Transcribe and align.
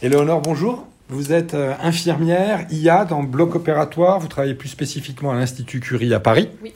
Éléonore, 0.00 0.40
bonjour. 0.40 0.86
Vous 1.08 1.32
êtes 1.32 1.54
euh, 1.54 1.74
infirmière 1.82 2.66
IA 2.70 3.04
dans 3.04 3.24
bloc 3.24 3.56
opératoire. 3.56 4.20
Vous 4.20 4.28
travaillez 4.28 4.54
plus 4.54 4.68
spécifiquement 4.68 5.32
à 5.32 5.34
l'Institut 5.34 5.80
Curie 5.80 6.14
à 6.14 6.20
Paris. 6.20 6.48
Oui. 6.62 6.72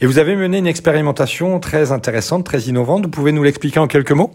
Et 0.00 0.06
vous 0.06 0.18
avez 0.18 0.36
mené 0.36 0.56
une 0.56 0.66
expérimentation 0.66 1.60
très 1.60 1.92
intéressante, 1.92 2.46
très 2.46 2.62
innovante. 2.62 3.04
Vous 3.04 3.10
pouvez 3.10 3.32
nous 3.32 3.42
l'expliquer 3.42 3.78
en 3.78 3.86
quelques 3.86 4.12
mots? 4.12 4.32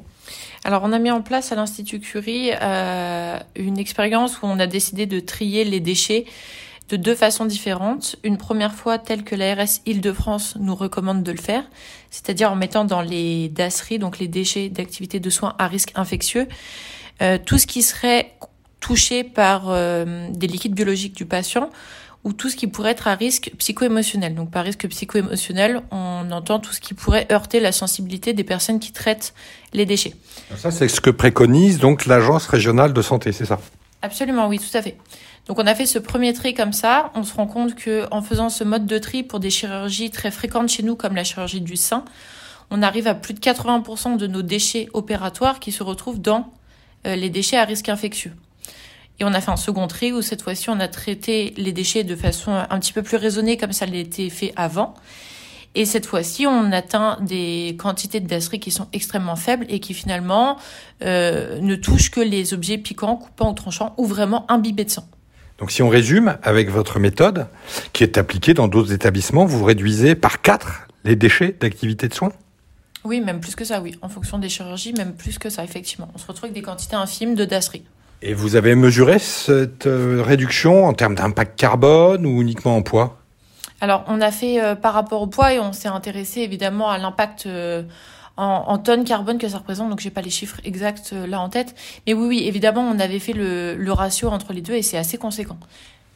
Alors, 0.64 0.84
on 0.84 0.94
a 0.94 1.00
mis 1.00 1.10
en 1.10 1.24
place 1.24 1.52
à 1.52 1.56
l'Institut 1.56 2.00
Curie 2.00 2.52
euh, 2.62 3.40
une 3.56 3.80
expérience 3.80 4.40
où 4.44 4.46
on 4.46 4.60
a 4.60 4.68
décidé 4.68 5.08
de 5.08 5.20
trier 5.20 5.64
les 5.64 5.80
déchets 5.80 6.26
de 6.90 6.98
deux 6.98 7.16
façons 7.16 7.46
différentes. 7.46 8.18
Une 8.24 8.38
première 8.38 8.76
fois 8.76 9.00
telle 9.00 9.24
que 9.24 9.34
l'ARS 9.34 9.80
Île-de-France 9.88 10.58
nous 10.60 10.76
recommande 10.76 11.24
de 11.24 11.32
le 11.32 11.40
faire, 11.40 11.64
c'est-à-dire 12.12 12.52
en 12.52 12.56
mettant 12.56 12.86
dans 12.86 13.02
les 13.02 13.50
DASRI, 13.50 13.98
donc 13.98 14.20
les 14.20 14.28
déchets 14.28 14.70
d'activité 14.70 15.20
de 15.20 15.30
soins 15.32 15.56
à 15.58 15.66
risque 15.68 15.92
infectieux, 15.96 16.48
euh, 17.22 17.38
tout 17.44 17.58
ce 17.58 17.68
qui 17.68 17.82
serait 17.82 18.34
touché 18.80 19.24
par 19.24 19.66
euh, 19.68 20.28
des 20.32 20.48
liquides 20.48 20.74
biologiques 20.74 21.16
du 21.16 21.26
patient 21.26 21.70
ou 22.24 22.34
tout 22.34 22.50
ce 22.50 22.56
qui 22.56 22.68
pourrait 22.68 22.92
être 22.92 23.08
à 23.08 23.16
risque 23.16 23.52
psycho-émotionnel. 23.58 24.36
Donc 24.36 24.52
par 24.52 24.64
risque 24.64 24.88
psycho-émotionnel, 24.88 25.82
on 25.92 26.32
entend 26.32 26.60
tout 26.60 26.72
ce 26.72 26.80
qui 26.80 26.94
pourrait 26.94 27.28
heurter 27.32 27.60
la 27.60 27.72
sensibilité 27.72 28.34
des 28.34 28.44
personnes 28.44 28.80
qui 28.80 28.92
traitent 28.92 29.34
les 29.74 29.86
déchets. 29.86 30.14
Ça, 30.56 30.70
c'est 30.72 30.88
ce 30.88 31.02
que 31.02 31.10
préconise 31.10 31.80
donc 31.80 32.06
l'Agence 32.06 32.48
régionale 32.48 32.94
de 32.94 33.02
santé, 33.02 33.32
c'est 33.32 33.46
ça? 33.46 33.60
Absolument, 34.04 34.48
oui, 34.48 34.60
tout 34.60 34.78
à 34.78 34.82
fait. 34.82 34.98
Donc 35.48 35.58
on 35.60 35.66
a 35.66 35.74
fait 35.74 35.86
ce 35.86 36.00
premier 36.00 36.34
tri 36.34 36.54
comme 36.54 36.74
ça. 36.74 37.12
On 37.16 37.24
se 37.24 37.34
rend 37.34 37.48
compte 37.48 37.76
que 37.76 38.06
en 38.12 38.22
faisant 38.22 38.50
ce 38.50 38.64
mode 38.64 38.86
de 38.86 38.98
tri 38.98 39.24
pour 39.24 39.40
des 39.40 39.50
chirurgies 39.50 40.12
très 40.12 40.32
fréquentes 40.32 40.70
chez 40.70 40.84
nous, 40.84 40.96
comme 40.96 41.16
la 41.16 41.24
chirurgie 41.24 41.62
du 41.62 41.76
sein, 41.76 42.06
on 42.70 42.84
arrive 42.84 43.08
à 43.08 43.16
plus 43.16 43.34
de 43.34 43.40
80% 43.40 44.18
de 44.18 44.28
nos 44.28 44.44
déchets 44.44 44.90
opératoires 44.94 45.60
qui 45.60 45.72
se 45.72 45.84
retrouvent 45.84 46.22
dans 46.22 46.52
les 47.06 47.30
déchets 47.30 47.58
à 47.58 47.66
risque 47.66 47.90
infectieux. 47.90 48.34
Et 49.20 49.24
on 49.24 49.34
a 49.34 49.42
fait 49.42 49.52
un 49.52 49.58
second 49.58 49.88
tri 49.88 50.12
où 50.12 50.22
cette 50.22 50.42
fois-ci 50.42 50.70
on 50.70 50.80
a 50.80 50.88
traité 50.88 51.54
les 51.58 51.74
déchets 51.74 52.04
de 52.04 52.16
façon 52.16 52.52
un 52.54 52.80
petit 52.80 52.94
peu 52.94 53.04
plus 53.04 53.18
raisonnée 53.18 53.56
comme 53.58 53.72
ça 53.72 53.86
l'était 53.86 54.30
fait 54.30 54.52
avant. 54.56 54.96
Et 55.74 55.86
cette 55.86 56.06
fois-ci, 56.06 56.46
on 56.48 56.72
atteint 56.74 57.18
des 57.22 57.78
quantités 57.80 58.20
de 58.20 58.28
dasserie 58.28 58.60
qui 58.60 58.72
sont 58.72 58.88
extrêmement 58.92 59.38
faibles 59.38 59.66
et 59.70 59.80
qui 59.80 59.94
finalement 59.94 60.58
euh, 61.04 61.60
ne 61.62 61.76
touchent 61.76 62.12
que 62.12 62.20
les 62.20 62.54
objets 62.54 62.78
piquants, 62.78 63.16
coupants 63.16 63.52
ou 63.52 63.54
tranchants 63.54 63.94
ou 63.98 64.06
vraiment 64.06 64.50
imbibés 64.52 64.84
de 64.84 64.90
sang. 64.90 65.08
Donc 65.60 65.72
si 65.72 65.82
on 65.82 65.90
résume, 65.90 66.38
avec 66.44 66.70
votre 66.70 67.00
méthode, 67.00 67.48
qui 67.94 68.04
est 68.04 68.18
appliquée 68.18 68.54
dans 68.54 68.68
d'autres 68.68 68.92
établissements, 68.92 69.46
vous 69.46 69.64
réduisez 69.64 70.16
par 70.16 70.42
4 70.42 70.88
les 71.06 71.16
déchets 71.16 71.56
d'activité 71.60 72.08
de 72.08 72.14
soins? 72.14 72.34
Oui, 73.04 73.20
même 73.22 73.40
plus 73.40 73.56
que 73.56 73.66
ça, 73.66 73.82
oui. 73.82 73.98
En 74.02 74.10
fonction 74.10 74.38
des 74.38 74.50
chirurgies, 74.50 74.94
même 74.94 75.14
plus 75.14 75.40
que 75.40 75.50
ça, 75.50 75.64
effectivement. 75.64 76.10
On 76.14 76.18
se 76.18 76.28
retrouve 76.28 76.46
avec 76.46 76.54
des 76.54 76.62
quantités 76.62 76.96
infimes 76.96 77.36
de 77.36 77.46
dasserie. 77.46 77.84
Et 78.22 78.34
vous 78.34 78.56
avez 78.56 78.76
mesuré 78.76 79.18
cette 79.18 79.88
euh, 79.88 80.22
réduction 80.22 80.86
en 80.86 80.94
termes 80.94 81.16
d'impact 81.16 81.60
carbone 81.60 82.26
ou 82.26 82.42
uniquement 82.42 82.76
en 82.78 82.84
poids? 82.84 83.18
Alors, 83.82 84.04
on 84.08 84.22
a 84.22 84.30
fait 84.32 84.62
euh, 84.62 84.76
par 84.76 84.94
rapport 84.94 85.24
au 85.24 85.28
poids 85.28 85.54
et 85.54 85.60
on 85.60 85.74
s'est 85.74 85.88
intéressé 85.88 86.42
évidemment 86.42 86.92
à 86.92 87.00
l'impact 87.00 87.48
euh, 87.48 87.82
en, 88.38 88.64
en, 88.68 88.78
tonnes 88.78 89.04
carbone 89.04 89.40
que 89.40 89.50
ça 89.50 89.58
représente. 89.58 89.90
Donc, 89.90 90.00
j'ai 90.00 90.12
pas 90.12 90.22
les 90.22 90.30
chiffres 90.30 90.62
exacts 90.64 91.14
euh, 91.14 91.26
là 91.26 91.42
en 91.42 91.50
tête. 91.50 91.74
Mais 92.06 92.14
oui, 92.14 92.28
oui, 92.28 92.44
évidemment, 92.46 92.82
on 92.82 93.00
avait 93.00 93.18
fait 93.18 93.34
le, 93.34 93.76
le 93.76 93.92
ratio 93.92 94.30
entre 94.30 94.54
les 94.54 94.62
deux 94.62 94.76
et 94.76 94.84
c'est 94.84 94.98
assez 94.98 95.18
conséquent. 95.18 95.58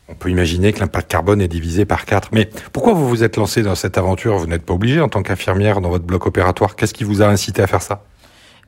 On 0.07 0.13
peut 0.13 0.29
imaginer 0.29 0.71
que 0.71 0.79
l'impact 0.79 1.09
carbone 1.09 1.41
est 1.41 1.47
divisé 1.47 1.85
par 1.85 2.05
4. 2.05 2.29
Mais 2.31 2.49
pourquoi 2.71 2.93
vous 2.93 3.07
vous 3.07 3.23
êtes 3.23 3.37
lancé 3.37 3.63
dans 3.63 3.75
cette 3.75 3.97
aventure? 3.97 4.37
Vous 4.37 4.45
n'êtes 4.45 4.63
pas 4.63 4.73
obligé 4.73 5.01
en 5.01 5.09
tant 5.09 5.23
qu'infirmière 5.23 5.81
dans 5.81 5.89
votre 5.89 6.05
bloc 6.05 6.27
opératoire. 6.27 6.75
Qu'est-ce 6.75 6.93
qui 6.93 7.03
vous 7.03 7.21
a 7.21 7.27
incité 7.27 7.61
à 7.63 7.67
faire 7.67 7.81
ça? 7.81 8.03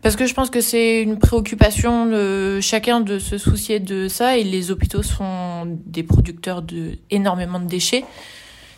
Parce 0.01 0.15
que 0.15 0.25
je 0.25 0.33
pense 0.33 0.49
que 0.49 0.61
c'est 0.61 1.01
une 1.01 1.19
préoccupation 1.19 2.05
de 2.05 2.59
chacun 2.61 3.01
de 3.01 3.19
se 3.19 3.37
soucier 3.37 3.79
de 3.79 4.07
ça 4.07 4.37
et 4.37 4.43
les 4.43 4.71
hôpitaux 4.71 5.03
sont 5.03 5.65
des 5.85 6.03
producteurs 6.03 6.61
de 6.61 6.97
énormément 7.09 7.59
de 7.59 7.65
déchets. 7.65 8.03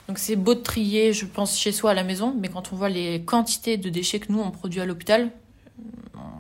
Donc 0.08 0.18
c'est 0.18 0.36
beau 0.36 0.56
de 0.56 0.62
trier, 0.62 1.14
je 1.14 1.26
pense, 1.26 1.58
chez 1.58 1.72
soi 1.72 1.92
à 1.92 1.94
la 1.94 2.04
maison, 2.04 2.36
mais 2.40 2.48
quand 2.48 2.74
on 2.74 2.76
voit 2.76 2.90
les 2.90 3.22
quantités 3.22 3.78
de 3.78 3.90
déchets 3.90 4.20
que 4.20 4.32
nous 4.32 4.40
on 4.40 4.50
produit 4.50 4.82
à 4.82 4.86
l'hôpital, 4.86 5.30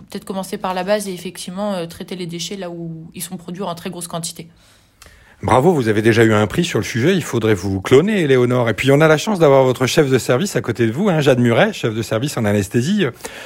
peut-être 0.10 0.26
commencer 0.26 0.58
par 0.58 0.74
la 0.74 0.84
base 0.84 1.08
et 1.08 1.14
effectivement 1.14 1.74
euh, 1.74 1.86
traiter 1.86 2.16
les 2.16 2.26
déchets 2.26 2.56
là 2.56 2.70
où 2.70 3.10
ils 3.14 3.22
sont 3.22 3.38
produits 3.38 3.64
en 3.64 3.76
très 3.76 3.90
grosse 3.90 4.08
quantité. 4.08 4.50
Bravo, 5.42 5.72
vous 5.72 5.88
avez 5.88 6.02
déjà 6.02 6.26
eu 6.26 6.34
un 6.34 6.48
prix 6.48 6.66
sur 6.66 6.80
le 6.80 6.84
sujet. 6.84 7.16
Il 7.16 7.24
faudrait 7.24 7.54
vous 7.54 7.80
cloner, 7.80 8.28
Léonore. 8.28 8.68
Et 8.68 8.74
puis, 8.74 8.92
on 8.92 9.00
a 9.00 9.08
la 9.08 9.18
chance 9.18 9.40
d'avoir 9.40 9.64
votre 9.64 9.86
chef 9.86 10.10
de 10.10 10.18
service 10.18 10.58
à 10.58 10.62
côté 10.62 10.86
de 10.86 10.92
vous, 10.92 11.08
hein, 11.08 11.22
Jade 11.22 11.40
Muret, 11.40 11.72
chef 11.72 11.96
de 11.96 12.02
service 12.02 12.36
en 12.36 12.44
anesthésie. 12.44 13.06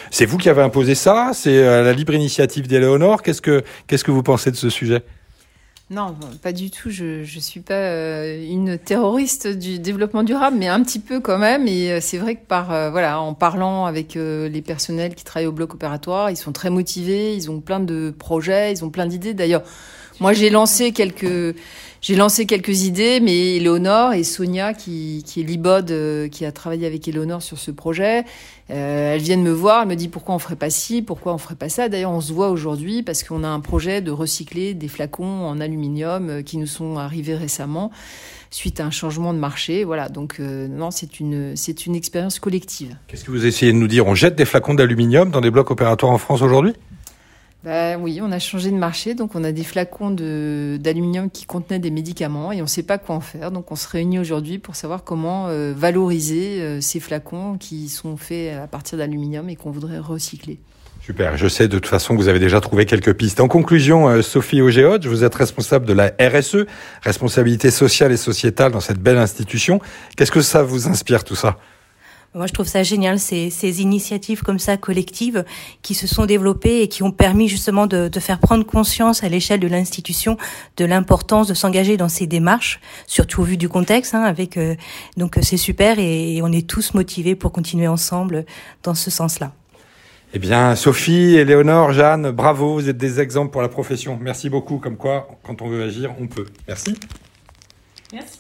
C'est 0.09 0.25
vous 0.25 0.39
qui 0.39 0.49
avez 0.49 0.63
imposé 0.63 0.95
ça 0.95 1.31
C'est 1.33 1.55
euh, 1.55 1.83
la 1.83 1.93
libre 1.93 2.15
initiative 2.15 2.67
d'Éléonore 2.67 3.21
Qu'est-ce 3.21 3.41
que 3.41 3.63
qu'est-ce 3.85 4.03
que 4.03 4.09
vous 4.09 4.23
pensez 4.23 4.49
de 4.49 4.55
ce 4.55 4.71
sujet? 4.71 5.03
Non, 5.91 6.15
pas 6.41 6.51
du 6.51 6.71
tout. 6.71 6.89
Je 6.89 7.19
ne 7.19 7.39
suis 7.39 7.59
pas 7.59 7.75
euh, 7.75 8.43
une 8.43 8.79
terroriste 8.79 9.47
du 9.47 9.77
développement 9.77 10.23
durable, 10.23 10.57
mais 10.57 10.69
un 10.69 10.81
petit 10.81 10.99
peu 10.99 11.19
quand 11.19 11.37
même. 11.37 11.67
Et 11.67 11.91
euh, 11.91 11.99
c'est 12.01 12.17
vrai 12.17 12.37
que 12.37 12.45
par 12.47 12.89
voilà, 12.89 13.19
en 13.21 13.35
parlant 13.35 13.85
avec 13.85 14.15
les 14.15 14.61
personnels 14.63 15.13
qui 15.13 15.25
travaillent 15.25 15.45
au 15.45 15.51
bloc 15.51 15.75
opératoire, 15.75 16.31
ils 16.31 16.37
sont 16.37 16.53
très 16.53 16.71
motivés, 16.71 17.35
ils 17.35 17.51
ont 17.51 17.59
plein 17.59 17.79
de 17.79 18.11
projets, 18.17 18.71
ils 18.71 18.83
ont 18.83 18.89
plein 18.89 19.05
d'idées. 19.05 19.35
D'ailleurs, 19.35 19.61
moi, 20.23 20.31
j'ai 20.31 20.49
lancé 20.49 20.93
quelques, 20.93 21.53
j'ai 21.99 22.15
lancé 22.15 22.45
quelques 22.45 22.83
idées, 22.83 23.19
mais 23.19 23.57
Eleonore 23.57 24.13
et 24.13 24.23
Sonia, 24.23 24.73
qui, 24.73 25.21
qui 25.27 25.41
est 25.41 25.43
l'IBOD, 25.43 25.91
euh, 25.91 26.27
qui 26.29 26.45
a 26.45 26.53
travaillé 26.53 26.87
avec 26.87 27.05
Eleonore 27.09 27.41
sur 27.41 27.57
ce 27.57 27.71
projet, 27.71 28.23
euh, 28.71 29.15
elles 29.15 29.21
viennent 29.21 29.43
me 29.43 29.51
voir, 29.51 29.81
elles 29.81 29.89
me 29.89 29.95
disent 29.95 30.07
pourquoi 30.07 30.33
on 30.33 30.39
ferait 30.39 30.55
pas 30.55 30.69
ci, 30.69 31.01
pourquoi 31.01 31.33
on 31.33 31.37
ferait 31.37 31.57
pas 31.57 31.67
ça. 31.67 31.89
D'ailleurs, 31.89 32.11
on 32.11 32.21
se 32.21 32.31
voit 32.31 32.51
aujourd'hui 32.51 33.03
parce 33.03 33.21
qu'on 33.21 33.43
a 33.43 33.49
un 33.49 33.59
projet 33.59 33.99
de 33.99 34.11
recycler 34.11 34.73
des 34.73 34.87
flacons 34.87 35.45
en 35.45 35.59
aluminium 35.59 36.29
euh, 36.29 36.41
qui 36.41 36.55
nous 36.57 36.67
sont 36.67 36.97
arrivés 36.97 37.35
récemment 37.35 37.91
suite 38.49 38.79
à 38.79 38.85
un 38.85 38.91
changement 38.91 39.33
de 39.33 39.39
marché. 39.39 39.83
Voilà, 39.83 40.07
donc 40.07 40.39
non, 40.39 40.89
c'est 40.91 41.19
une, 41.19 41.57
c'est 41.57 41.85
une 41.85 41.95
expérience 41.95 42.37
collective. 42.37 42.95
Qu'est-ce 43.07 43.25
que 43.25 43.31
vous 43.31 43.45
essayez 43.47 43.73
de 43.73 43.77
nous 43.77 43.87
dire? 43.87 44.05
On 44.05 44.15
jette 44.15 44.35
des 44.35 44.45
flacons 44.45 44.75
d'aluminium 44.75 45.31
dans 45.31 45.41
des 45.41 45.49
blocs 45.49 45.71
opératoires 45.71 46.11
en 46.11 46.19
France 46.19 46.43
aujourd'hui? 46.43 46.73
Bah 47.63 47.95
oui, 47.97 48.19
on 48.21 48.31
a 48.33 48.39
changé 48.39 48.71
de 48.71 48.75
marché, 48.75 49.15
donc 49.15 49.35
on 49.35 49.43
a 49.45 49.53
des 49.53 49.63
flacons 49.63 50.11
d'aluminium 50.11 51.31
qui 51.31 51.45
contenaient 51.45 51.79
des 51.79 51.91
médicaments 51.91 52.51
et 52.51 52.59
on 52.59 52.63
ne 52.63 52.69
sait 52.69 52.83
pas 52.83 52.97
quoi 52.97 53.15
en 53.15 53.21
faire. 53.21 53.51
Donc 53.51 53.71
on 53.71 53.77
se 53.77 53.87
réunit 53.87 54.19
aujourd'hui 54.19 54.59
pour 54.59 54.75
savoir 54.75 55.05
comment 55.05 55.47
euh, 55.47 55.73
valoriser 55.73 56.61
euh, 56.61 56.81
ces 56.81 56.99
flacons 56.99 57.57
qui 57.57 57.87
sont 57.87 58.17
faits 58.17 58.53
à 58.57 58.67
partir 58.67 58.97
d'aluminium 58.97 59.49
et 59.49 59.55
qu'on 59.55 59.71
voudrait 59.71 59.99
recycler. 59.99 60.59
Super, 61.01 61.37
je 61.37 61.47
sais 61.47 61.69
de 61.69 61.79
toute 61.79 61.87
façon 61.87 62.15
que 62.15 62.21
vous 62.21 62.27
avez 62.27 62.39
déjà 62.39 62.59
trouvé 62.59 62.85
quelques 62.85 63.13
pistes. 63.13 63.39
En 63.39 63.47
conclusion, 63.47 64.09
euh, 64.09 64.21
Sophie 64.21 64.61
Augeot, 64.61 64.99
vous 65.05 65.23
êtes 65.23 65.35
responsable 65.35 65.85
de 65.85 65.93
la 65.93 66.11
RSE, 66.19 66.65
responsabilité 67.01 67.71
sociale 67.71 68.11
et 68.11 68.17
sociétale 68.17 68.73
dans 68.73 68.81
cette 68.81 68.99
belle 68.99 69.17
institution. 69.17 69.79
Qu'est-ce 70.17 70.31
que 70.31 70.41
ça 70.41 70.63
vous 70.63 70.89
inspire 70.89 71.23
tout 71.23 71.35
ça? 71.35 71.57
Moi, 72.35 72.47
je 72.47 72.53
trouve 72.53 72.67
ça 72.67 72.83
génial, 72.83 73.19
ces, 73.19 73.49
ces 73.49 73.81
initiatives 73.81 74.41
comme 74.41 74.59
ça 74.59 74.77
collectives 74.77 75.45
qui 75.81 75.93
se 75.93 76.07
sont 76.07 76.25
développées 76.25 76.81
et 76.81 76.87
qui 76.87 77.03
ont 77.03 77.11
permis 77.11 77.47
justement 77.47 77.87
de, 77.87 78.07
de 78.07 78.19
faire 78.19 78.39
prendre 78.39 78.65
conscience 78.65 79.23
à 79.23 79.29
l'échelle 79.29 79.59
de 79.59 79.67
l'institution 79.67 80.37
de 80.77 80.85
l'importance 80.85 81.47
de 81.47 81.53
s'engager 81.53 81.97
dans 81.97 82.09
ces 82.09 82.27
démarches, 82.27 82.79
surtout 83.07 83.41
au 83.41 83.43
vu 83.43 83.57
du 83.57 83.69
contexte. 83.69 84.15
Hein, 84.15 84.23
avec 84.23 84.57
euh, 84.57 84.75
donc 85.17 85.37
c'est 85.41 85.57
super 85.57 85.99
et, 85.99 86.37
et 86.37 86.41
on 86.41 86.51
est 86.51 86.67
tous 86.67 86.93
motivés 86.93 87.35
pour 87.35 87.51
continuer 87.51 87.87
ensemble 87.87 88.45
dans 88.83 88.95
ce 88.95 89.11
sens-là. 89.11 89.51
Eh 90.35 90.39
bien, 90.39 90.75
Sophie, 90.75 91.35
Éléonore, 91.35 91.93
Jeanne, 91.93 92.31
bravo, 92.31 92.73
vous 92.73 92.89
êtes 92.89 92.97
des 92.97 93.19
exemples 93.19 93.51
pour 93.51 93.61
la 93.61 93.69
profession. 93.69 94.17
Merci 94.19 94.49
beaucoup. 94.49 94.79
Comme 94.79 94.97
quoi, 94.97 95.27
quand 95.43 95.61
on 95.61 95.69
veut 95.69 95.83
agir, 95.83 96.15
on 96.19 96.25
peut. 96.25 96.47
Merci. 96.67 96.95
Merci. 98.11 98.39